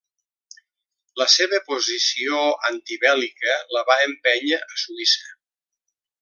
[1.21, 2.39] La seva posició
[2.71, 5.31] antibèl·lica la va empènyer a Suïssa.